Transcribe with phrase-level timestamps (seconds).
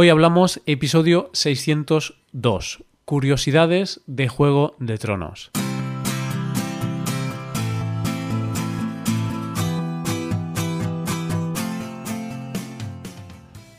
[0.00, 5.50] Hoy hablamos episodio 602, Curiosidades de Juego de Tronos.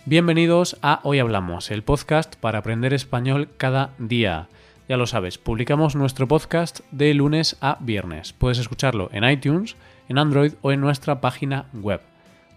[0.04, 4.50] Bienvenidos a Hoy Hablamos, el podcast para aprender español cada día.
[4.90, 8.34] Ya lo sabes, publicamos nuestro podcast de lunes a viernes.
[8.34, 9.78] Puedes escucharlo en iTunes,
[10.10, 12.02] en Android o en nuestra página web.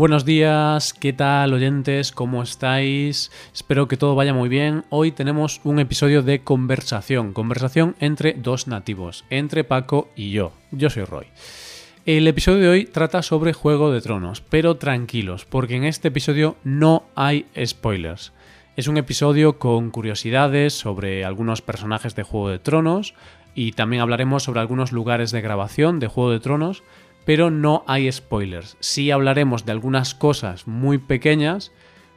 [0.00, 2.10] Buenos días, ¿qué tal oyentes?
[2.10, 3.30] ¿Cómo estáis?
[3.52, 4.84] Espero que todo vaya muy bien.
[4.88, 10.52] Hoy tenemos un episodio de conversación, conversación entre dos nativos, entre Paco y yo.
[10.70, 11.26] Yo soy Roy.
[12.06, 16.56] El episodio de hoy trata sobre Juego de Tronos, pero tranquilos, porque en este episodio
[16.64, 18.32] no hay spoilers.
[18.76, 23.12] Es un episodio con curiosidades sobre algunos personajes de Juego de Tronos
[23.54, 26.82] y también hablaremos sobre algunos lugares de grabación de Juego de Tronos,
[27.30, 28.76] pero no hay spoilers.
[28.80, 31.70] Sí hablaremos de algunas cosas muy pequeñas,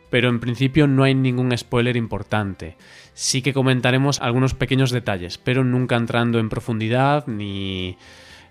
[0.10, 2.78] pero en principio no hay ningún spoiler importante.
[3.14, 7.96] Sí que comentaremos algunos pequeños detalles, pero nunca entrando en profundidad ni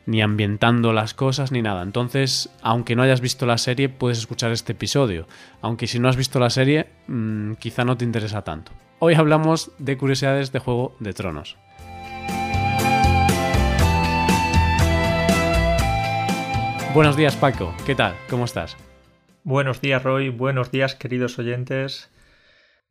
[0.07, 1.83] ni ambientando las cosas ni nada.
[1.83, 5.27] Entonces, aunque no hayas visto la serie, puedes escuchar este episodio.
[5.63, 8.71] Aunque si no has visto la serie, mmm, quizá no te interesa tanto.
[9.01, 11.57] Hoy hablamos de curiosidades de Juego de Tronos.
[16.95, 18.15] Buenos días Paco, ¿qué tal?
[18.29, 18.77] ¿Cómo estás?
[19.45, 22.11] Buenos días Roy, buenos días queridos oyentes.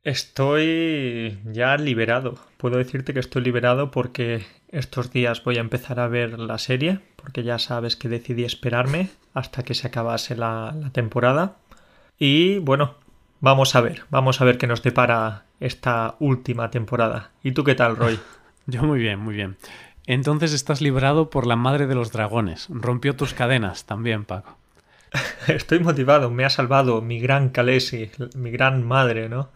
[0.04, 2.40] Estoy ya liberado.
[2.58, 6.98] Puedo decirte que estoy liberado porque estos días voy a empezar a ver la serie,
[7.16, 11.58] porque ya sabes que decidí esperarme hasta que se acabase la, la temporada.
[12.18, 12.96] Y bueno,
[13.40, 17.30] vamos a ver, vamos a ver qué nos depara esta última temporada.
[17.44, 18.20] ¿Y tú qué tal, Roy?
[18.66, 19.58] Yo muy bien, muy bien.
[20.08, 22.68] Entonces estás liberado por la madre de los dragones.
[22.70, 24.58] Rompió tus cadenas también, Paco.
[25.48, 29.50] Estoy motivado, me ha salvado mi gran Kalesi, mi gran madre, ¿no?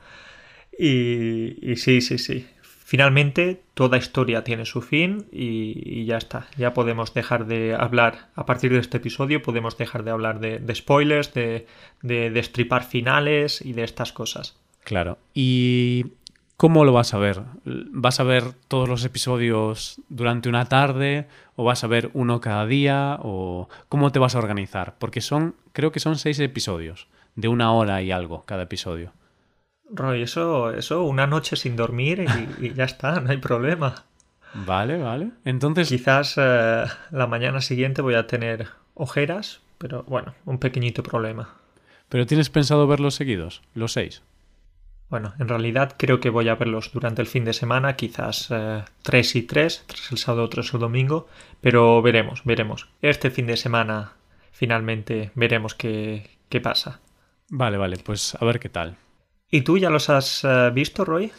[0.77, 2.47] Y, y sí, sí, sí.
[2.61, 6.47] Finalmente, toda historia tiene su fin y, y, ya está.
[6.55, 10.59] Ya podemos dejar de hablar, a partir de este episodio, podemos dejar de hablar de,
[10.59, 11.65] de spoilers, de,
[12.03, 14.59] de destripar finales y de estas cosas.
[14.83, 15.17] Claro.
[15.33, 16.13] Y
[16.57, 17.41] ¿Cómo lo vas a ver?
[17.65, 21.27] ¿Vas a ver todos los episodios durante una tarde?
[21.57, 23.19] ¿O vas a ver uno cada día?
[23.21, 24.95] ¿O cómo te vas a organizar?
[24.97, 29.11] Porque son, creo que son seis episodios, de una hora y algo cada episodio.
[29.89, 32.25] Roy, eso, eso, una noche sin dormir
[32.59, 34.05] y, y ya está, no hay problema.
[34.53, 35.31] Vale, vale.
[35.43, 35.89] Entonces.
[35.89, 41.55] Quizás eh, la mañana siguiente voy a tener ojeras, pero bueno, un pequeñito problema.
[42.07, 43.61] ¿Pero tienes pensado verlos seguidos?
[43.73, 44.23] ¿Los seis?
[45.09, 48.83] Bueno, en realidad creo que voy a verlos durante el fin de semana, quizás eh,
[49.03, 51.27] tres y tres, tres el sábado, tres el domingo,
[51.61, 52.89] pero veremos, veremos.
[53.01, 54.13] Este fin de semana
[54.51, 57.01] finalmente veremos qué, qué pasa.
[57.49, 58.97] Vale, vale, pues a ver qué tal.
[59.51, 61.31] ¿Y tú ya los has uh, visto, Roy?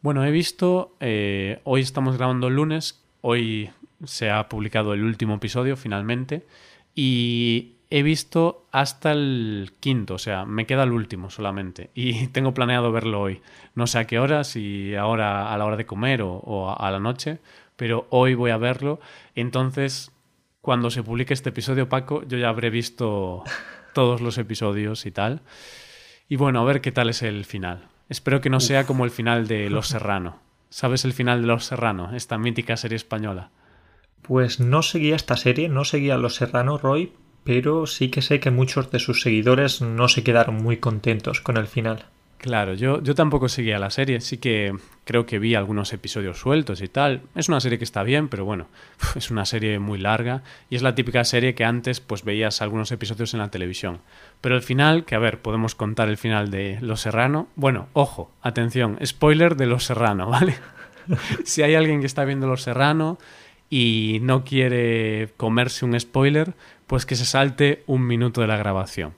[0.00, 3.70] Bueno, he visto, eh, hoy estamos grabando el lunes, hoy
[4.04, 6.44] se ha publicado el último episodio finalmente
[6.92, 11.90] y he visto hasta el quinto, o sea, me queda el último solamente.
[11.94, 13.42] Y tengo planeado verlo hoy.
[13.74, 16.90] No sé a qué hora, si ahora a la hora de comer o, o, a
[16.90, 17.38] la noche,
[17.76, 18.98] pero hoy voy a verlo.
[19.34, 20.10] Entonces,
[20.62, 23.44] cuando se publique este episodio, Paco, yo ya habré visto
[23.92, 25.42] todos los episodios y tal.
[26.30, 27.88] Y bueno, a ver qué tal es el final.
[28.08, 28.62] Espero que no Uf.
[28.62, 30.40] sea como el final de Los Serrano.
[30.70, 32.16] ¿Sabes el final de Los Serrano?
[32.16, 33.50] Esta mítica serie española.
[34.22, 37.12] Pues no seguía esta serie, no seguía Los Serrano, Roy,
[37.44, 41.56] pero sí que sé que muchos de sus seguidores no se quedaron muy contentos con
[41.56, 42.06] el final.
[42.42, 46.82] Claro, yo, yo tampoco seguía la serie, sí que creo que vi algunos episodios sueltos
[46.82, 47.22] y tal.
[47.36, 48.66] Es una serie que está bien, pero bueno,
[49.14, 52.90] es una serie muy larga y es la típica serie que antes pues veías algunos
[52.90, 54.00] episodios en la televisión.
[54.40, 57.46] Pero el final, que a ver, podemos contar el final de Los Serrano.
[57.54, 60.56] Bueno, ojo, atención, spoiler de Los Serrano, ¿vale?
[61.44, 63.18] si hay alguien que está viendo Los Serrano
[63.72, 66.52] y no quiere comerse un spoiler,
[66.86, 69.14] pues que se salte un minuto de la grabación.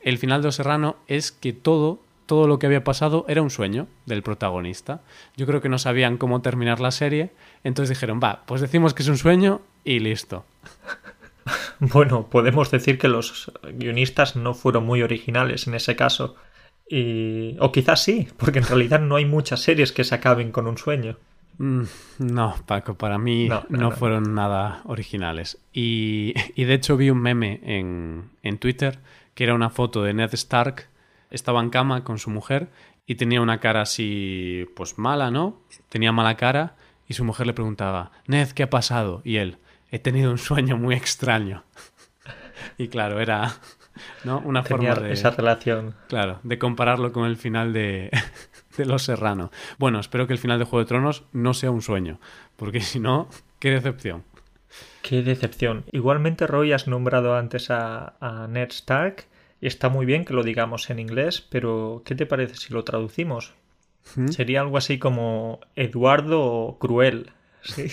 [0.00, 3.50] El final de Los Serrano es que todo, todo lo que había pasado era un
[3.50, 5.00] sueño del protagonista.
[5.36, 7.30] Yo creo que no sabían cómo terminar la serie,
[7.64, 10.44] entonces dijeron, va, pues decimos que es un sueño y listo.
[11.80, 16.36] Bueno, podemos decir que los guionistas no fueron muy originales en ese caso.
[16.86, 17.56] Y...
[17.58, 20.76] O quizás sí, porque en realidad no hay muchas series que se acaben con un
[20.76, 21.16] sueño.
[21.60, 21.82] Mm,
[22.20, 23.96] no, Paco, para mí no, No, no, no no.
[23.96, 25.58] fueron nada originales.
[25.74, 28.98] Y, y de hecho vi un meme en, en Twitter
[29.34, 30.88] que era una foto de Ned Stark,
[31.30, 32.68] estaba en cama con su mujer
[33.06, 35.60] y tenía una cara así, pues mala, ¿no?
[35.90, 36.76] Tenía mala cara
[37.06, 39.20] y su mujer le preguntaba, Ned, ¿qué ha pasado?
[39.24, 39.58] Y él,
[39.90, 41.62] he tenido un sueño muy extraño.
[42.78, 43.52] y claro, era
[44.24, 44.38] ¿no?
[44.46, 45.12] una Tenía forma de...
[45.12, 45.94] esa relación.
[46.08, 48.10] Claro, de compararlo con el final de,
[48.80, 49.50] de Los Serrano.
[49.78, 52.18] Bueno, espero que el final de Juego de Tronos no sea un sueño,
[52.56, 53.28] porque si no,
[53.58, 54.24] qué decepción.
[55.02, 55.84] Qué decepción.
[55.92, 59.26] Igualmente, Roy, has nombrado antes a, a Ned Stark
[59.60, 62.84] y está muy bien que lo digamos en inglés, pero ¿qué te parece si lo
[62.84, 63.54] traducimos?
[64.16, 64.28] ¿Mm?
[64.28, 67.30] Sería algo así como Eduardo Cruel.
[67.62, 67.86] ¿sí?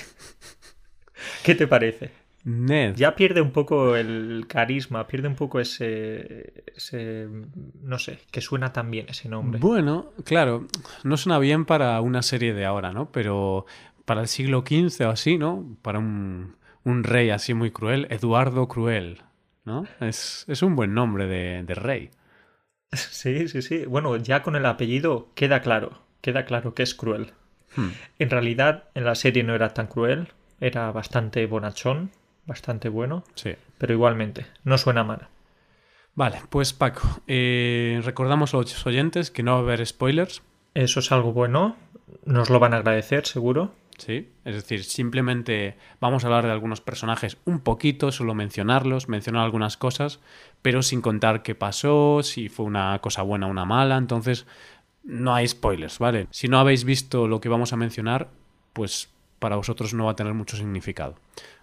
[1.43, 2.11] ¿Qué te parece?
[2.47, 2.95] Ned.
[2.95, 7.27] Ya pierde un poco el carisma, pierde un poco ese, ese
[7.81, 9.59] no sé, que suena tan bien ese nombre.
[9.59, 10.65] Bueno, claro,
[11.03, 13.11] no suena bien para una serie de ahora, ¿no?
[13.11, 13.65] Pero
[14.05, 15.77] para el siglo XV o así, ¿no?
[15.81, 16.55] Para un,
[16.85, 19.23] un rey así muy cruel, Eduardo Cruel,
[19.65, 19.85] ¿no?
[19.99, 22.11] Es, es un buen nombre de, de rey.
[22.93, 23.85] Sí, sí, sí.
[23.85, 27.33] Bueno, ya con el apellido queda claro, queda claro que es cruel.
[27.75, 27.89] Hmm.
[28.19, 30.29] En realidad, en la serie no era tan cruel,
[30.61, 32.11] era bastante bonachón,
[32.47, 33.51] bastante bueno, Sí.
[33.77, 35.27] pero igualmente, no suena mal.
[36.15, 40.41] Vale, pues Paco, eh, recordamos a los oyentes que no va a haber spoilers,
[40.73, 41.75] Eso es algo bueno,
[42.25, 43.73] nos lo van a agradecer, seguro.
[43.97, 44.29] ¿sí?
[44.45, 49.75] Es decir, simplemente vamos a hablar de algunos personajes un poquito, solo mencionarlos, mencionar algunas
[49.75, 50.19] cosas,
[50.61, 54.45] pero sin contar qué pasó, si fue una cosa buena o una mala, entonces
[55.03, 56.27] no hay spoilers, ¿vale?
[56.29, 58.29] Si no habéis visto lo que vamos a mencionar,
[58.73, 59.09] pues
[59.39, 61.15] para vosotros no va a tener mucho significado.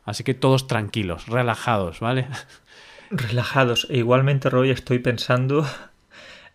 [0.04, 2.26] Así que todos tranquilos, relajados, ¿vale?
[3.10, 3.86] Relajados.
[3.90, 5.66] E igualmente, Roy, estoy pensando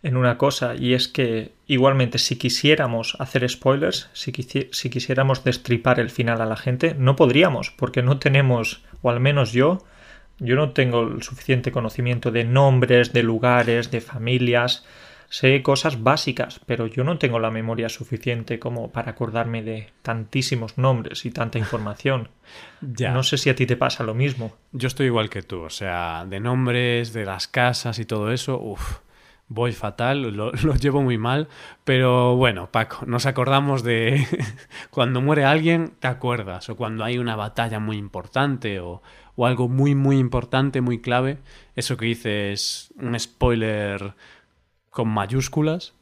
[0.01, 5.43] en una cosa, y es que igualmente si quisiéramos hacer spoilers, si, quisi- si quisiéramos
[5.43, 9.83] destripar el final a la gente, no podríamos, porque no tenemos, o al menos yo,
[10.39, 14.85] yo no tengo el suficiente conocimiento de nombres, de lugares, de familias.
[15.29, 20.77] Sé cosas básicas, pero yo no tengo la memoria suficiente como para acordarme de tantísimos
[20.77, 22.29] nombres y tanta información.
[22.81, 23.11] Ya.
[23.11, 24.55] No sé si a ti te pasa lo mismo.
[24.71, 28.59] Yo estoy igual que tú, o sea, de nombres, de las casas y todo eso,
[28.59, 28.99] uff,
[29.49, 31.49] voy fatal, lo, lo llevo muy mal,
[31.83, 34.25] pero bueno, Paco, nos acordamos de
[34.89, 39.01] cuando muere alguien, te acuerdas, o cuando hay una batalla muy importante o,
[39.35, 41.39] o algo muy, muy importante, muy clave,
[41.75, 44.13] eso que dices, un spoiler
[44.89, 45.93] con mayúsculas,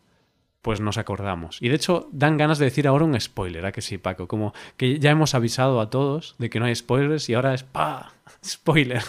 [0.62, 1.62] pues nos acordamos.
[1.62, 4.28] Y de hecho, dan ganas de decir ahora un spoiler, ¿a que sí, Paco?
[4.28, 7.64] Como que ya hemos avisado a todos de que no hay spoilers y ahora es
[7.64, 8.12] ¡pa!
[8.44, 9.04] Spoiler.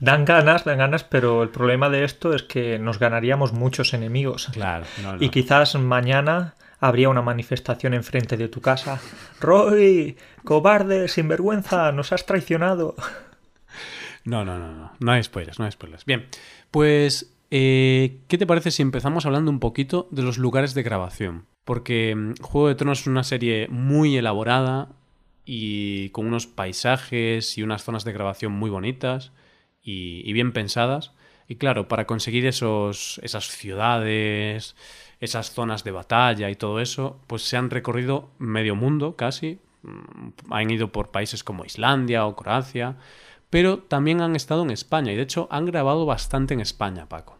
[0.00, 4.48] Dan ganas, dan ganas, pero el problema de esto es que nos ganaríamos muchos enemigos.
[4.52, 5.22] Claro, no, no.
[5.22, 9.00] Y quizás mañana habría una manifestación enfrente de tu casa.
[9.40, 12.94] Roy, cobarde, sinvergüenza, nos has traicionado.
[14.24, 14.92] No, no, no, no.
[14.98, 16.04] No hay spoilers, no hay spoilers.
[16.04, 16.26] Bien,
[16.70, 21.46] pues, eh, ¿qué te parece si empezamos hablando un poquito de los lugares de grabación?
[21.64, 24.90] Porque mm, Juego de Tronos es una serie muy elaborada
[25.44, 29.32] y con unos paisajes y unas zonas de grabación muy bonitas
[29.82, 31.12] y, y bien pensadas.
[31.48, 34.76] Y claro, para conseguir esos, esas ciudades,
[35.18, 39.58] esas zonas de batalla y todo eso, pues se han recorrido medio mundo casi.
[39.82, 42.96] Mm, Han ido por países como Islandia o Croacia,
[43.50, 47.39] pero también han estado en España y de hecho han grabado bastante en España, Paco.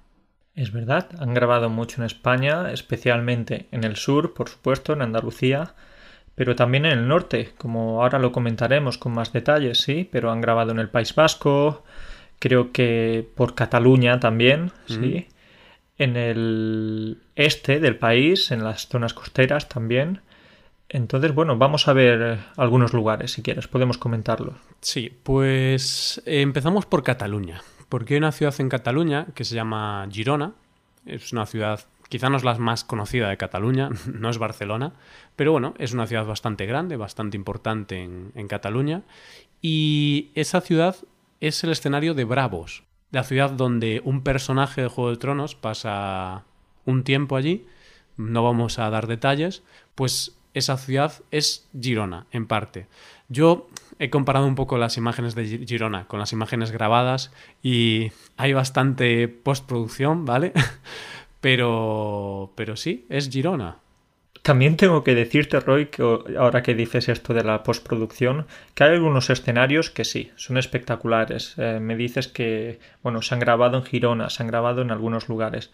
[0.55, 5.75] Es verdad, han grabado mucho en España, especialmente en el sur, por supuesto, en Andalucía,
[6.35, 10.41] pero también en el norte, como ahora lo comentaremos con más detalles, sí, pero han
[10.41, 11.85] grabado en el País Vasco,
[12.39, 15.29] creo que por Cataluña también, sí,
[15.99, 20.23] en el este del país, en las zonas costeras también.
[20.89, 24.55] Entonces, bueno, vamos a ver algunos lugares, si quieres, podemos comentarlo.
[24.81, 30.09] Sí, pues eh, empezamos por Cataluña, porque hay una ciudad en Cataluña que se llama
[30.11, 30.55] Girona.
[31.05, 34.95] Es una ciudad, quizá no es la más conocida de Cataluña, no es Barcelona,
[35.37, 39.03] pero bueno, es una ciudad bastante grande, bastante importante en, Cataluña.
[39.61, 40.97] Y esa ciudad
[41.41, 46.45] es el escenario de Bravos, la ciudad donde un personaje de Juego de Tronos pasa
[46.87, 47.67] un tiempo allí.
[48.17, 49.65] No vamos a dar detalles,
[49.97, 52.87] pues esa ciudad es Girona, en parte.
[53.31, 53.69] Yo
[53.99, 57.33] he comparado un poco las imágenes de Gi- Girona con las imágenes grabadas
[57.63, 60.53] y hay bastante postproducción, ¿vale?
[61.41, 63.77] Pero, pero sí, es Girona.
[64.43, 66.03] También tengo que decirte, Roy, que
[66.39, 71.55] ahora que dices esto de la postproducción, que hay algunos escenarios que sí, son espectaculares.
[71.59, 75.29] Eh, me dices que, bueno, se han grabado en Girona, se han grabado en algunos
[75.29, 75.71] lugares.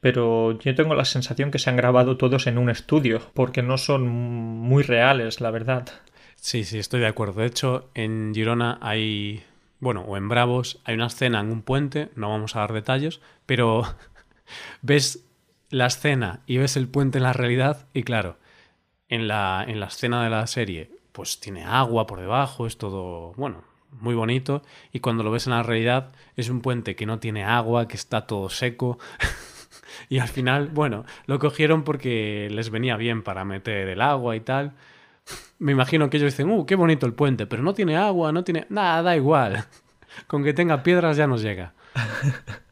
[0.00, 3.78] pero yo tengo la sensación que se han grabado todos en un estudio, porque no
[3.78, 5.86] son muy reales, la verdad.
[6.44, 7.40] Sí, sí, estoy de acuerdo.
[7.40, 9.42] De hecho, en Girona hay,
[9.80, 13.22] bueno, o en Bravos, hay una escena en un puente, no vamos a dar detalles,
[13.46, 13.84] pero
[14.82, 15.24] ves
[15.70, 18.36] la escena y ves el puente en la realidad y claro,
[19.08, 23.32] en la, en la escena de la serie, pues tiene agua por debajo, es todo,
[23.38, 24.60] bueno, muy bonito
[24.92, 27.96] y cuando lo ves en la realidad es un puente que no tiene agua, que
[27.96, 28.98] está todo seco.
[30.10, 34.40] y al final, bueno, lo cogieron porque les venía bien para meter el agua y
[34.40, 34.74] tal.
[35.58, 38.44] Me imagino que ellos dicen, uh, qué bonito el puente, pero no tiene agua, no
[38.44, 38.66] tiene...
[38.68, 39.64] Nada, da igual.
[40.26, 41.72] Con que tenga piedras ya nos llega.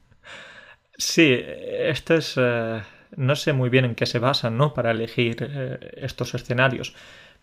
[0.98, 2.34] Sí, esto es...
[2.36, 2.80] Eh,
[3.16, 4.72] no sé muy bien en qué se basan, ¿no?
[4.72, 6.94] Para elegir eh, estos escenarios.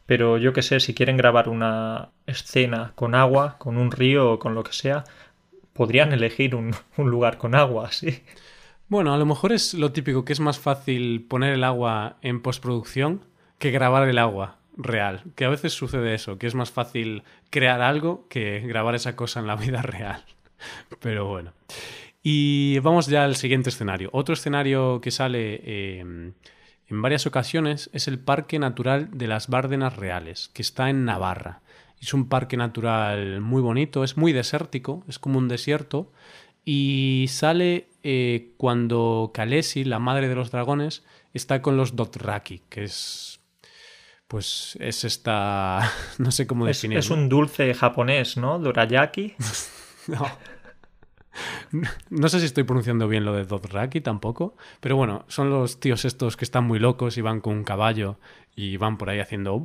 [0.06, 4.40] Pero yo que sé, si quieren grabar una escena con agua, con un río o
[4.40, 5.04] con lo que sea,
[5.74, 8.24] podrían elegir un, un lugar con agua, sí.
[8.88, 12.42] Bueno, a lo mejor es lo típico, que es más fácil poner el agua en
[12.42, 13.26] postproducción
[13.58, 15.24] que grabar el agua real.
[15.36, 19.40] Que a veces sucede eso, que es más fácil crear algo que grabar esa cosa
[19.40, 20.24] en la vida real.
[21.02, 21.54] Pero bueno.
[22.24, 24.10] Y vamos ya al siguiente escenario.
[24.12, 29.96] Otro escenario que sale eh, en varias ocasiones es el Parque Natural de las Bárdenas
[29.96, 31.62] Reales, que está en Navarra.
[32.02, 36.12] Es un parque natural muy bonito, es muy desértico, es como un desierto,
[36.64, 42.86] y sale eh, cuando Kalesi, la madre de los dragones, está con los Dothraki, que
[42.86, 43.39] es.
[44.30, 45.92] Pues es esta.
[46.20, 47.00] No sé cómo definirlo.
[47.00, 48.60] Es, un dulce japonés, ¿no?
[48.60, 49.34] Dorayaki.
[50.08, 50.26] no.
[52.10, 56.04] No sé si estoy pronunciando bien lo de Dothraki tampoco, pero bueno, son los tíos
[56.06, 58.20] estos que están muy locos y van con un caballo
[58.56, 59.62] y van por ahí haciendo...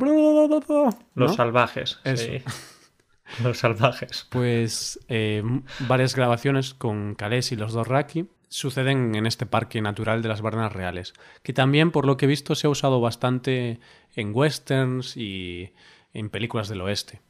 [1.15, 1.99] Los salvajes.
[2.15, 2.43] Sí.
[3.43, 4.29] Los salvajes.
[4.31, 5.43] Pues eh,
[5.81, 10.73] varias grabaciones con Kales y los Dothraki suceden en este parque natural de las Barnas
[10.73, 13.81] Reales, que también, por lo que he visto, se ha usado bastante
[14.17, 15.73] en westerns y
[16.13, 17.21] en películas del oeste.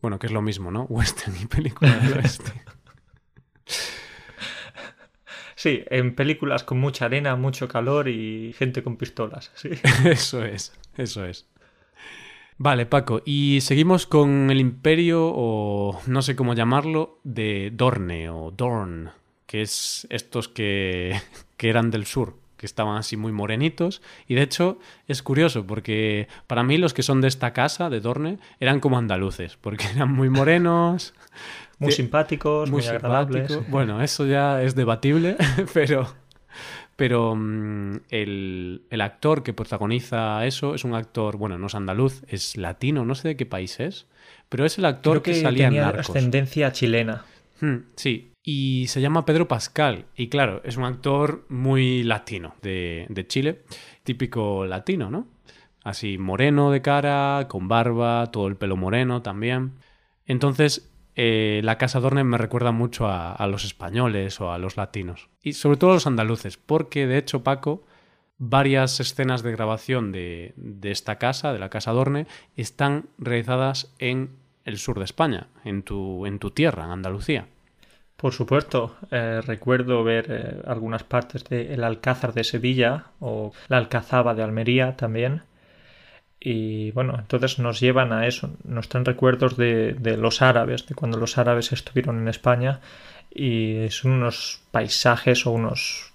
[0.00, 0.82] Bueno, que es lo mismo, ¿no?
[0.88, 2.52] Western y películas del oeste.
[5.62, 9.52] Sí, en películas con mucha arena, mucho calor y gente con pistolas.
[9.54, 9.68] Sí.
[10.04, 11.46] Eso es, eso es.
[12.58, 18.50] Vale, Paco, y seguimos con el imperio, o no sé cómo llamarlo, de Dorne o
[18.50, 19.10] Dorn,
[19.46, 21.20] que es estos que,
[21.56, 24.02] que eran del sur, que estaban así muy morenitos.
[24.28, 24.78] Y de hecho
[25.08, 28.98] es curioso, porque para mí los que son de esta casa, de Dorne, eran como
[28.98, 31.12] andaluces, porque eran muy morenos,
[31.80, 33.68] muy simpáticos, muy, agradables.
[33.68, 35.36] Bueno, eso ya es debatible,
[35.74, 36.06] pero,
[36.94, 42.56] pero mm, el, actor que protagoniza eso es un actor, bueno, no es andaluz, es
[42.56, 44.06] latino, no sé de qué país es,
[44.48, 47.24] pero es el actor que, salía tenía en ascendencia chilena.
[47.60, 50.06] Hmm, sí, y se llama Pedro Pascal.
[50.16, 53.62] Y claro, es un actor muy latino de, Chile,
[54.02, 55.28] típico latino, ¿no?
[55.84, 59.74] Así moreno de cara, con barba, todo el pelo moreno también.
[60.26, 65.28] Entonces, eh, la Casa Dorne me recuerda mucho a, los españoles o a los latinos.
[65.42, 67.84] Y sobre todo a los andaluces, porque de hecho, Paco,
[68.38, 74.78] varias escenas de grabación de, esta casa, de la Casa Dorne, están realizadas en el
[74.78, 77.48] sur de España, en tu, en tu tierra, en Andalucía.
[78.22, 84.32] Por supuesto, eh, recuerdo ver eh, algunas partes del Alcázar de Sevilla o la Alcazaba
[84.36, 85.42] de Almería también.
[86.38, 91.18] Y bueno, entonces nos llevan a eso, nos traen recuerdos de, los árabes, de cuando
[91.18, 92.78] los árabes estuvieron en España
[93.34, 96.12] y son unos paisajes o unos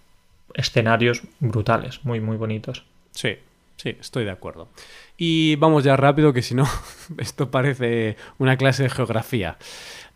[0.53, 2.85] escenarios brutales, muy, muy bonitos.
[3.11, 3.35] Sí,
[3.75, 4.69] sí, estoy de acuerdo.
[5.17, 6.69] Y vamos ya rápido, que si no,
[7.17, 9.57] esto parece una clase de geografía.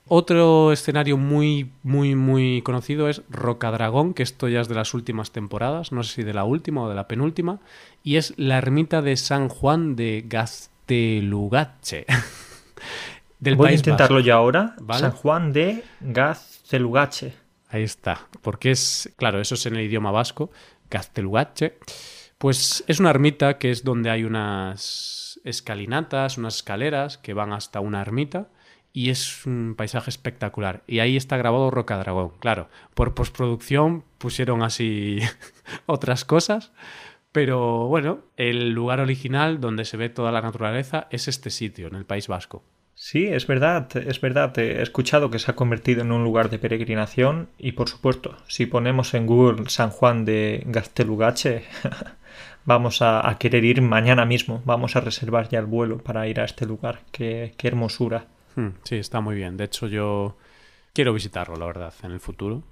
[0.07, 5.31] Otro escenario muy, muy, muy conocido es Rocadragón, que esto ya es de las últimas
[5.31, 7.59] temporadas, no sé si de la última o de la penúltima,
[8.03, 12.05] y es la ermita de San Juan de Gaztelugache.
[13.39, 14.75] del Voy a intentarlo ya ahora.
[14.97, 17.33] San Juan de Gaztelugache.
[17.69, 20.51] Ahí está, porque es, claro, eso es en el idioma vasco,
[20.89, 21.77] Gaztelugache.
[22.37, 27.79] Pues es una ermita que es donde hay unas escalinatas, unas escaleras que van hasta
[27.79, 28.49] una ermita
[28.93, 30.83] y es un paisaje espectacular.
[30.87, 32.33] Y ahí está grabado Roca Dragón.
[32.39, 35.19] Claro, por postproducción pusieron así
[35.85, 36.71] otras cosas,
[37.31, 41.95] pero bueno, el lugar original donde se ve toda la naturaleza es este sitio, en
[41.95, 42.63] el País Vasco.
[42.93, 44.57] Sí, es verdad, es verdad.
[44.59, 48.67] He escuchado que se ha convertido en un lugar de peregrinación y por supuesto, si
[48.67, 51.63] ponemos en Google San Juan de Gastelugache,
[52.65, 54.61] vamos a, querer ir mañana mismo.
[54.65, 56.99] Vamos a reservar ya el vuelo para ir a este lugar.
[57.11, 58.27] qué hermosura.
[58.55, 59.57] Hmm, sí, está muy bien.
[59.57, 60.37] De hecho, yo
[60.93, 62.63] quiero visitarlo, la verdad, en el futuro.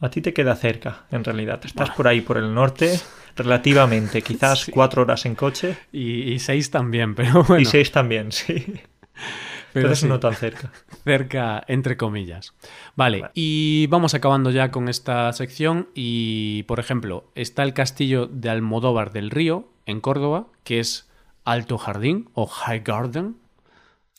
[0.00, 1.60] A ti te queda cerca, en realidad.
[1.64, 2.98] Estás por ahí, por el norte,
[3.36, 4.72] relativamente, quizás Sí.
[4.72, 5.76] cuatro horas en coche.
[5.92, 7.62] Y, y seis también, pero bueno.
[7.62, 8.54] Y seis también, sí.
[9.72, 10.70] pero Entonces sí, no tan cerca.
[11.04, 12.52] cerca, entre comillas.
[12.94, 13.32] Vale, Vale.
[13.34, 15.88] y vamos acabando ya con esta sección.
[15.94, 21.08] Y, por ejemplo, está el castillo de Almodóvar del Río, en Córdoba, que es
[21.44, 23.36] Alto Jardín o High Garden.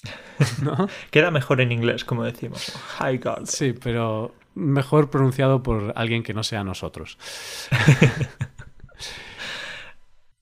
[0.64, 0.88] ¿No?
[1.12, 2.72] Queda mejor en inglés, como decimos.
[2.98, 3.46] High guard.
[3.46, 7.18] Sí, pero mejor pronunciado por alguien que no sea nosotros.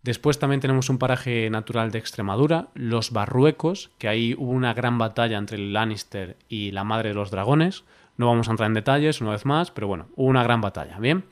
[0.03, 4.99] Después también tenemos un paraje natural de Extremadura, los Barruecos, que ahí hubo una gran
[4.99, 7.85] batalla entre el Lannister y la Madre de los Dragones.
[8.15, 10.99] No vamos a entrar en detalles una vez más, pero bueno, hubo una gran batalla,
[10.99, 11.25] ¿bien?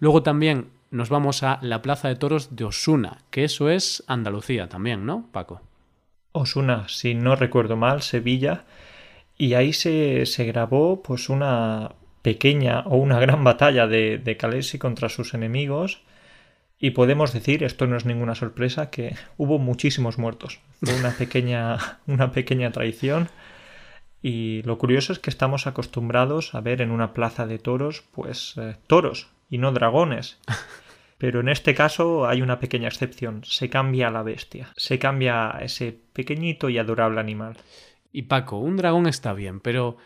[0.00, 4.68] Luego también nos vamos a la Plaza de Toros de Osuna, que eso es Andalucía
[4.68, 5.60] también, ¿no, Paco?
[6.36, 8.64] Osuna, si no recuerdo mal, Sevilla.
[9.38, 14.78] Y ahí se, se grabó pues una pequeña o una gran batalla de, de Calesi
[14.78, 16.02] contra sus enemigos.
[16.78, 20.60] Y podemos decir, esto no es ninguna sorpresa, que hubo muchísimos muertos.
[20.82, 23.28] Fue una pequeña, una pequeña traición.
[24.22, 28.54] Y lo curioso es que estamos acostumbrados a ver en una plaza de toros, pues
[28.56, 30.38] eh, toros y no dragones.
[31.18, 33.42] Pero en este caso hay una pequeña excepción.
[33.44, 34.72] Se cambia a la bestia.
[34.76, 37.56] Se cambia a ese pequeñito y adorable animal.
[38.12, 39.96] Y Paco, un dragón está bien, pero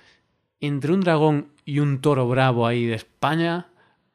[0.61, 3.69] entre un dragón y un toro bravo ahí de España,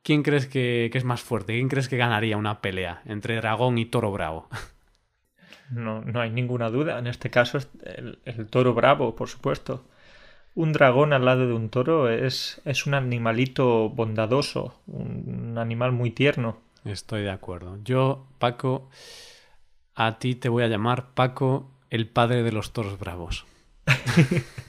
[0.03, 1.53] ¿quién crees que, que es más fuerte?
[1.53, 4.47] ¿Quién crees que ganaría una pelea entre dragón y toro bravo?
[5.71, 6.99] No, no hay ninguna duda.
[6.99, 9.87] En este caso es el, el toro bravo, por supuesto.
[10.53, 16.11] Un dragón al lado de un toro es, es un animalito bondadoso, un animal muy
[16.11, 16.61] tierno.
[16.85, 17.79] Estoy de acuerdo.
[17.83, 18.89] Yo, Paco,
[19.95, 23.45] a ti te voy a llamar Paco, el padre de los toros bravos.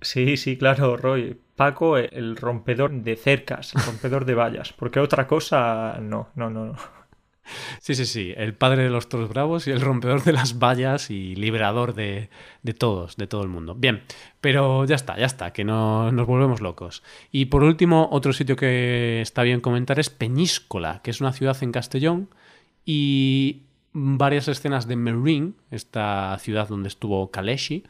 [0.00, 1.40] Sí, sí, claro, Roy.
[1.56, 4.72] Paco, el rompedor de cercas, el rompedor de vallas.
[4.72, 6.66] Porque otra cosa, no, no, no.
[6.66, 6.74] no.
[7.80, 11.10] Sí, sí, sí, el padre de los toros bravos y el rompedor de las vallas
[11.10, 12.30] y liberador de,
[12.62, 13.74] de todos, de todo el mundo.
[13.74, 14.02] Bien,
[14.40, 17.02] pero ya está, ya está, que no nos volvemos locos.
[17.30, 21.56] Y por último, otro sitio que está bien comentar es Peñíscola, que es una ciudad
[21.62, 22.28] en Castellón
[22.84, 27.84] y varias escenas de Marine, esta ciudad donde estuvo Kaleshi,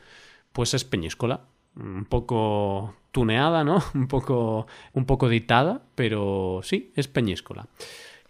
[0.52, 1.40] pues es Peñíscola.
[1.76, 3.82] Un poco tuneada, ¿no?
[3.94, 7.68] Un poco, un poco editada, pero sí, es Peñíscola.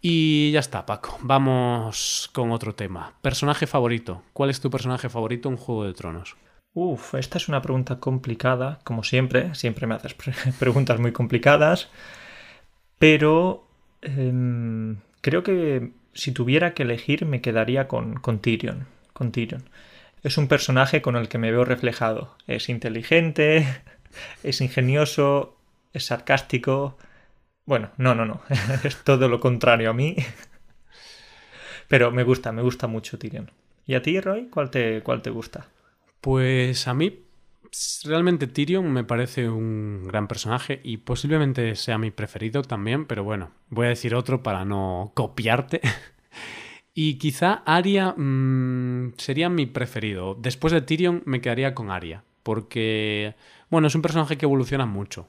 [0.07, 1.17] Y ya está, Paco.
[1.23, 3.15] Vamos con otro tema.
[3.23, 4.23] Personaje favorito.
[4.35, 6.37] ¿Cuál es tu personaje favorito en Juego de Tronos?
[6.75, 9.55] Uf, esta es una pregunta complicada, como siempre.
[9.55, 11.89] Siempre me haces pre preguntas muy complicadas.
[12.99, 13.67] Pero
[14.03, 18.87] eh, creo que si tuviera que elegir me quedaría con, con Tyrion.
[19.15, 19.71] Con Tyrion.
[20.23, 22.37] Es un personaje con el que me veo reflejado.
[22.47, 23.67] Es inteligente,
[24.43, 25.57] es ingenioso,
[25.95, 26.99] es sarcástico.
[27.67, 28.43] Bueno, no, no, no.
[28.85, 30.17] es todo lo contrario a mí.
[31.89, 33.51] Pero me gusta, me gusta mucho Tyrion.
[33.87, 34.49] ¿Y a ti, Roy?
[34.49, 35.69] ¿Cuál te, cuál te gusta?
[36.21, 37.25] Pues a mí
[38.05, 43.51] realmente Tyrion me parece un gran personaje y posiblemente sea mi preferido también, pero bueno,
[43.69, 45.81] voy a decir otro para no copiarte.
[46.95, 50.35] y quizá Arya mmm, sería mi preferido.
[50.35, 53.35] Después de Tyrion me quedaría con Arya, porque
[53.71, 55.29] bueno, es un personaje que evoluciona mucho.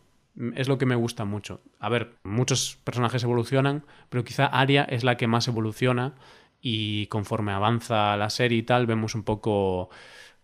[0.56, 1.62] Es lo que me gusta mucho.
[1.80, 6.16] A ver, muchos personajes evolucionan, pero quizá Arya es la que más evoluciona
[6.62, 9.90] y conforme avanza la serie y tal, vemos un poco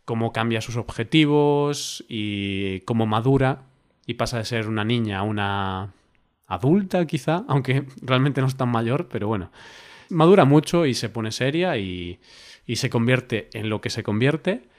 [0.06, 3.64] cómo cambia sus objetivos y cómo madura
[4.06, 5.94] y pasa de ser una niña a una
[6.48, 9.52] adulta quizá, aunque realmente no es tan mayor, pero bueno,
[10.10, 12.20] madura mucho y se pone seria y
[12.74, 14.71] se convierte en lo que se convierte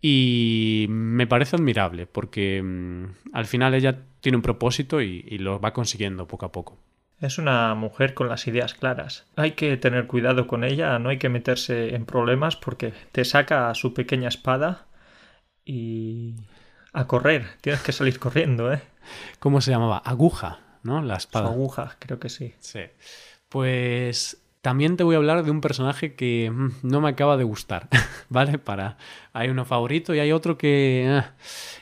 [0.00, 5.60] y me parece admirable porque mmm, al final ella tiene un propósito y, y lo
[5.60, 6.78] va consiguiendo poco a poco.
[7.20, 9.26] Es una mujer con las ideas claras.
[9.36, 13.74] Hay que tener cuidado con ella, no hay que meterse en problemas porque te saca
[13.74, 14.86] su pequeña espada
[15.64, 16.34] y
[16.92, 17.46] a correr.
[17.62, 18.82] Tienes que salir corriendo, ¿eh?
[19.38, 19.98] ¿Cómo se llamaba?
[19.98, 21.02] Aguja, ¿no?
[21.02, 21.46] La espada.
[21.46, 22.54] Su aguja, creo que sí.
[22.58, 22.80] Sí.
[23.48, 27.44] Pues también te voy a hablar de un personaje que mmm, no me acaba de
[27.44, 27.88] gustar,
[28.28, 28.58] ¿vale?
[28.58, 28.96] Para
[29.32, 31.34] hay uno favorito y hay otro que ah,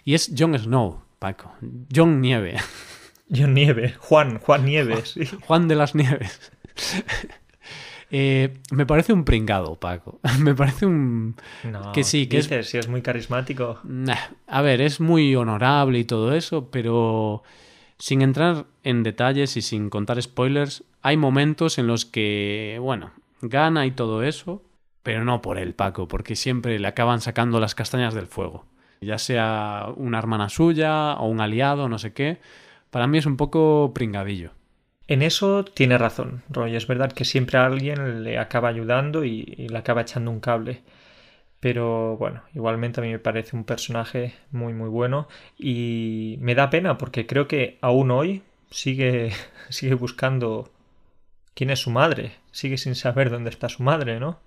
[0.05, 1.51] y es Jon Snow, Paco.
[1.91, 2.57] Jon Nieve.
[3.35, 5.13] John Nieve, Juan, Juan Nieves.
[5.13, 5.25] Sí.
[5.47, 6.53] Juan de las Nieves.
[8.11, 10.21] eh, me parece un pringado, Paco.
[10.41, 11.37] me parece un...
[11.63, 12.69] No, que sí, que dices, es...
[12.69, 13.81] si es muy carismático.
[13.85, 17.45] Nah, a ver, es muy honorable y todo eso, pero
[17.97, 23.13] sin entrar en detalles y sin contar spoilers, hay momentos en los que, bueno,
[23.43, 24.63] gana y todo eso,
[25.03, 28.65] pero no por él, Paco, porque siempre le acaban sacando las castañas del fuego.
[29.03, 32.39] Ya sea una hermana suya o un aliado, no sé qué,
[32.89, 34.53] para mí es un poco pringadillo.
[35.07, 36.75] En eso tiene razón, Roy.
[36.75, 40.81] Es verdad que siempre alguien le acaba ayudando y, y, le acaba echando un cable.
[41.61, 46.71] Pero bueno, igualmente a mí me parece un personaje muy muy bueno y me da
[46.71, 49.33] pena porque creo que aún hoy sigue,
[49.69, 50.71] sigue buscando
[51.55, 52.37] quién es su madre.
[52.53, 54.41] Sigue sin saber dónde está su madre, ¿no?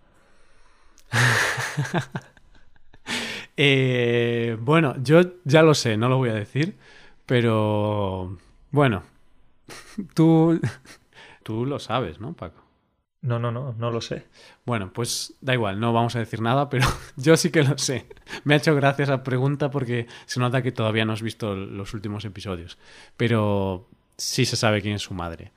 [3.58, 6.78] eh, bueno, yo ya lo sé, no lo voy a decir,
[7.26, 8.38] pero
[8.72, 9.04] bueno,
[10.14, 10.60] tú,
[11.44, 12.64] tú lo sabes, ¿no, Paco?
[13.22, 14.28] No, no, no, no lo sé.
[14.66, 18.06] Bueno, pues da igual, no vamos a decir nada, pero yo sí que lo sé.
[18.44, 21.94] Me ha hecho gracia esa pregunta porque se nota que todavía no has visto los
[21.94, 22.78] últimos episodios.
[23.18, 25.52] Pero sí se sabe quién es su madre.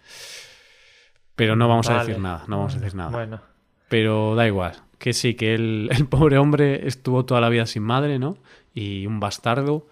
[1.36, 2.00] Pero no vamos Vale.
[2.00, 3.10] a decir nada, no vamos a decir nada.
[3.10, 3.40] Bueno,
[3.88, 7.82] Pero da igual, que sí, que el, el pobre hombre estuvo toda la vida sin
[7.82, 8.36] madre, ¿no?
[8.74, 9.86] Y un bastardo.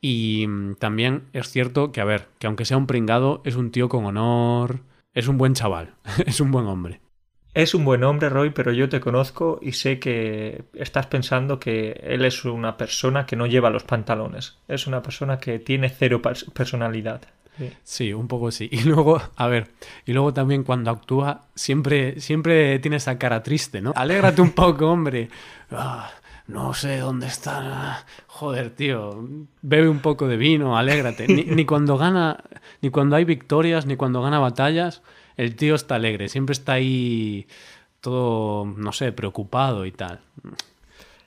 [0.00, 3.70] Y mm, también es cierto que, a ver, que aunque sea un pringado, es un
[3.70, 4.80] tío con honor,
[5.14, 5.94] es un buen chaval,
[6.26, 7.00] es un buen hombre.
[7.54, 11.92] es un buen hombre, Roy, pero yo te conozco y sé que estás pensando que
[12.02, 14.58] él es una persona que no lleva los pantalones.
[14.68, 17.22] Es una persona que tiene cero pers- personalidad.
[17.58, 17.72] Sí.
[17.82, 18.68] Sí, un poco sí.
[18.72, 19.70] Y luego, a ver,
[20.06, 23.92] y luego también cuando actúa, siempre, siempre tiene esa cara triste, ¿no?
[23.94, 25.28] Alégrate un poco, hombre.
[25.70, 26.10] Ah,
[26.46, 28.04] no sé dónde está.
[28.26, 29.28] Joder, tío.
[29.62, 31.26] Bebe un poco de vino, alégrate.
[31.28, 32.42] Ni, ni cuando gana,
[32.82, 35.02] ni cuando hay victorias, ni cuando gana batallas,
[35.36, 36.28] el tío está alegre.
[36.28, 37.46] Siempre está ahí
[38.00, 40.20] todo, no sé, preocupado y tal.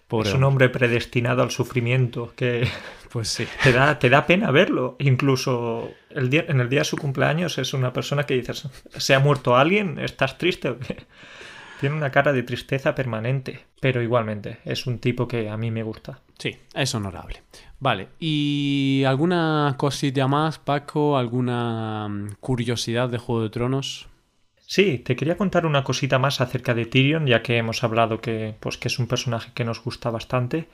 [0.08, 0.70] Pobre es un hombre.
[0.70, 2.68] predestinado al sufrimiento que
[3.12, 3.48] Pues sí.
[3.64, 4.96] te da, te da pena verlo.
[5.00, 8.68] Incluso el día, en el día de su cumpleaños es una persona que dices,
[8.98, 10.00] ¿se ha muerto alguien?
[10.00, 10.98] ¿Estás triste o qué?
[11.80, 15.84] Tiene una cara de tristeza permanente, pero igualmente es un tipo que a mí me
[15.84, 16.22] gusta.
[16.40, 17.44] Sí, es honorable.
[17.80, 21.18] Vale, ¿y alguna cosilla más, Paco?
[21.20, 24.08] ¿Alguna mm, curiosidad de Juego de Tronos?
[24.70, 28.54] Sí, te quería contar una cosita más acerca de Tyrion, ya que hemos hablado que,
[28.60, 30.68] pues, que es un personaje que nos gusta bastante.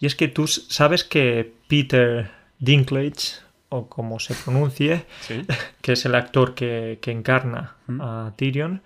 [0.00, 5.42] Y es que tú sabes que Peter Dinklage, o como se pronuncie, Sí.
[5.82, 8.00] que es el actor que, que encarna Mm.
[8.02, 8.82] a Tyrion,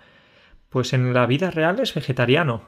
[0.69, 2.63] pues en la vida real es vegetariano.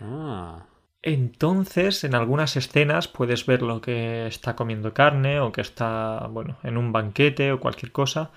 [0.00, 0.64] Ah,
[1.02, 6.58] Entonces, en algunas escenas puedes ver lo que está comiendo carne o que está, bueno,
[6.62, 8.30] en un banquete o cualquier cosa,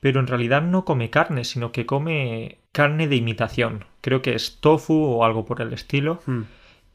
[0.00, 3.84] pero en realidad no come carne, sino que come carne de imitación.
[4.00, 6.20] Creo que es tofu o algo por el estilo.
[6.26, 6.42] mm.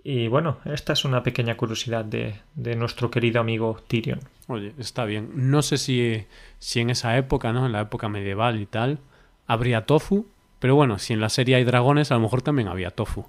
[0.06, 4.20] Y bueno, esta es una pequeña curiosidad de, de nuestro querido amigo Tyrion.
[4.48, 5.32] Oye, está bien.
[5.34, 6.26] No sé si,
[6.60, 7.66] si en esa época, ¿no?
[7.66, 9.00] En la época medieval y tal,
[9.48, 10.28] habría tofu.
[10.60, 13.26] Pero bueno, si en la serie hay dragones, a lo mejor también había tofu.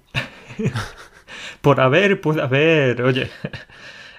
[1.61, 3.29] Por haber, puede haber, oye,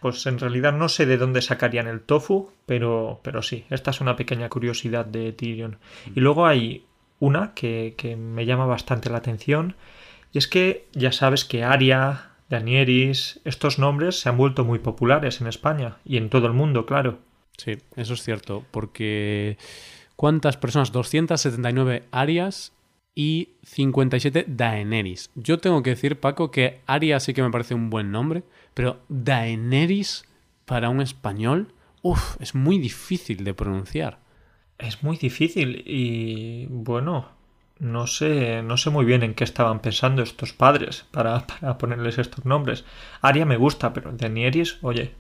[0.07, 4.01] pues en realidad no sé de dónde sacarían el tofu, pero, pero sí, esta es
[4.01, 5.79] una pequeña curiosidad de Tyrion.
[6.15, 6.85] Y luego hay
[7.19, 9.75] una que, que me llama bastante la atención,
[10.33, 15.41] y es que ya sabes que Aria, Danieris, estos nombres se han vuelto muy populares
[15.41, 17.19] en España y en todo el mundo, claro.
[17.57, 18.63] Sí, eso es cierto.
[18.71, 19.59] Porque
[20.15, 20.93] ¿cuántas personas?
[20.93, 22.71] 279 Arias
[23.17, 25.31] y 57 Daenerys.
[25.35, 29.01] Yo tengo que decir, Paco, que Aria sí que me parece un buen nombre, pero
[29.09, 30.27] Daenerys
[30.67, 34.21] para un español, uff, es muy difícil de pronunciar.
[34.79, 37.31] Es muy difícil y bueno,
[37.79, 42.19] no sé, no sé muy bien en qué estaban pensando estos padres para, para ponerles
[42.19, 42.85] estos nombres.
[43.23, 45.15] Aria me gusta, pero Daenerys, oye,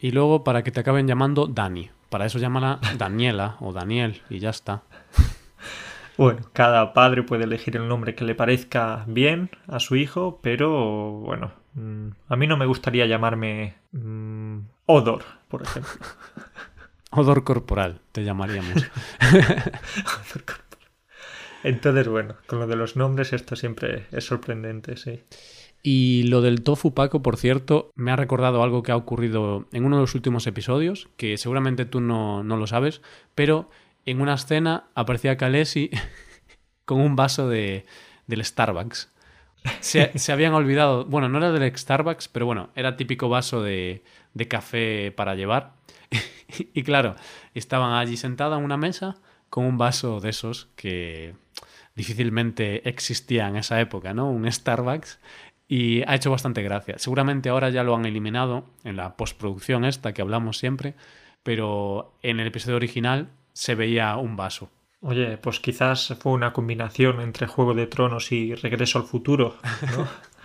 [0.00, 1.90] Y luego para que te acaben llamando Dani.
[2.10, 4.82] Para eso llámala Daniela o Daniel y ya está.
[6.16, 11.12] Bueno, cada padre puede elegir el nombre que le parezca bien a su hijo, pero
[11.20, 15.92] bueno, mm, a mí no me gustaría llamarme mm, Odor, por ejemplo.
[17.10, 18.84] Odor corporal, te llamaríamos.
[21.62, 25.22] Entonces, bueno, con lo de los nombres esto siempre es sorprendente, sí.
[25.82, 29.84] Y lo del tofu, Paco, por cierto, me ha recordado algo que ha ocurrido en
[29.84, 33.02] uno de los últimos episodios, que seguramente tú no, no lo sabes,
[33.34, 33.70] pero
[34.06, 35.90] en una escena aparecía Kalesi
[36.84, 37.84] con un vaso de,
[38.26, 39.12] del Starbucks.
[39.80, 44.04] Se, se habían olvidado, bueno, no era del Starbucks, pero bueno, era típico vaso de,
[44.32, 45.72] de café para llevar.
[46.48, 47.16] y claro,
[47.52, 49.16] estaban allí sentada en una mesa
[49.50, 51.34] con un vaso de esos que
[51.96, 54.30] difícilmente existía en esa época, ¿no?
[54.30, 55.18] Un Starbucks.
[55.68, 56.96] Y ha hecho bastante gracia.
[56.98, 60.94] Seguramente ahora ya lo han eliminado en la postproducción esta que hablamos siempre,
[61.42, 64.68] pero en el episodio original se veía un vaso.
[65.00, 69.56] Oye, pues quizás fue una combinación entre Juego de Tronos y Regreso al Futuro,
[69.96, 70.06] ¿no?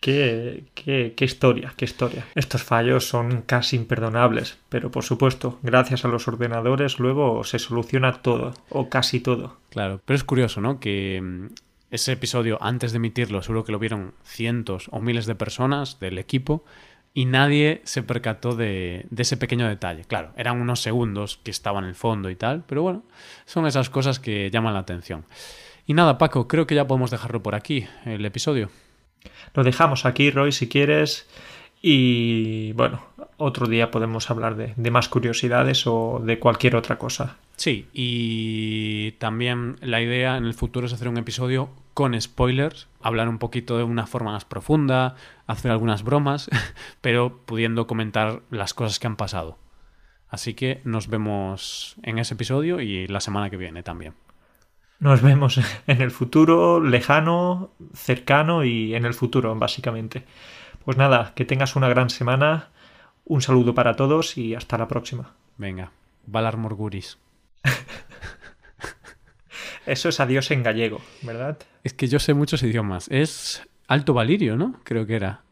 [0.00, 2.26] Qué, qué, qué, historia, qué historia.
[2.34, 8.20] Estos fallos son casi imperdonables, pero por supuesto, gracias a los ordenadores luego se soluciona
[8.20, 9.56] todo, o casi todo.
[9.70, 10.78] Claro, pero es curioso, ¿no?
[10.78, 11.46] Que mm,
[11.90, 16.18] ese episodio, antes de emitirlo, seguro que lo vieron cientos o miles de personas del
[16.18, 16.66] equipo
[17.14, 20.04] y nadie se percató de, de, ese pequeño detalle.
[20.04, 23.04] Claro, eran unos segundos que estaban en el fondo y tal, pero bueno,
[23.46, 25.24] son esas cosas que llaman la atención.
[25.86, 28.68] Y nada, Paco, creo que ya podemos dejarlo por aquí, el episodio.
[29.54, 31.28] Lo dejamos aquí, Roy, si quieres.
[31.80, 33.02] Y bueno,
[33.36, 37.36] otro día podemos hablar de, de, más curiosidades o de cualquier otra cosa.
[37.56, 43.28] Sí, y también la idea en el futuro es hacer un episodio con spoilers, hablar
[43.28, 45.14] un poquito de una forma más profunda,
[45.46, 46.50] hacer algunas bromas,
[47.00, 49.58] pero pudiendo comentar las cosas que han pasado.
[50.28, 54.14] Así que nos vemos en ese episodio y la semana que viene también.
[54.98, 60.24] Nos vemos en el futuro, lejano, cercano y en el futuro, básicamente.
[60.84, 62.70] Pues nada, que tengas una gran semana,
[63.24, 65.34] un saludo para todos y hasta la próxima.
[65.56, 65.92] Venga,
[66.26, 67.18] Valar Morguris.
[69.86, 71.58] Eso es adiós en gallego, ¿verdad?
[71.82, 73.08] Es que yo sé muchos idiomas.
[73.10, 74.80] Es Alto Valirio, ¿no?
[74.84, 75.42] Creo que era.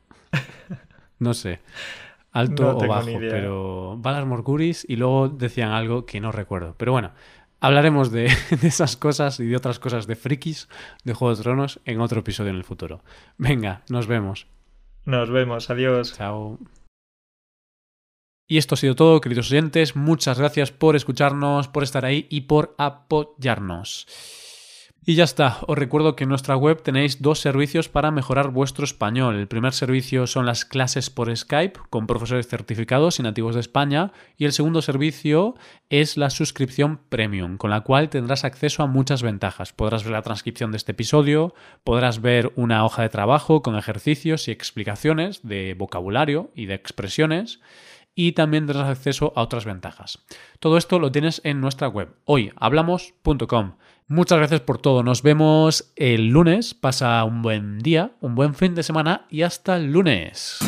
[1.18, 1.60] No sé.
[2.32, 6.74] Alto No o bajo, pero Valar Morguris y luego decían algo que no recuerdo.
[6.78, 7.12] Pero bueno,
[7.60, 8.24] hablaremos de,
[8.60, 10.68] de esas cosas y de otras cosas de frikis
[11.04, 13.02] de Juego de Tronos en otro episodio en el futuro.
[13.36, 14.46] Venga, nos vemos.
[15.04, 16.14] Nos vemos, adiós.
[16.16, 16.58] Chao.
[18.52, 19.96] Y esto ha sido todo, queridos oyentes.
[19.96, 24.06] Muchas gracias por escucharnos, por estar ahí y por apoyarnos.
[25.06, 28.84] Y ya está, os recuerdo que en nuestra web tenéis dos servicios para mejorar vuestro
[28.84, 29.36] español.
[29.36, 34.12] El primer servicio son las clases por Skype con profesores certificados y nativos de España
[34.36, 35.54] y el segundo servicio
[35.88, 39.72] es la suscripción premium, con la cual tendrás acceso a muchas ventajas.
[39.72, 44.46] Podrás ver la transcripción de este episodio, podrás ver una hoja de trabajo con ejercicios
[44.46, 47.60] y explicaciones de vocabulario y de expresiones
[48.14, 50.18] y también tendrás acceso a otras ventajas.
[50.60, 53.74] Todo esto lo tienes en nuestra web, hoyhablamos.com.
[54.08, 55.02] Muchas gracias por todo.
[55.02, 56.74] Nos vemos el lunes.
[56.74, 60.58] Pasa un buen día, un buen fin de semana y hasta el lunes.